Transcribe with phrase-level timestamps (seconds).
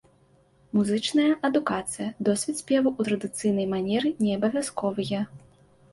[0.77, 5.21] Музычная адукацыя, досвед спеву ў традыцыйнай манеры не абавязковыя.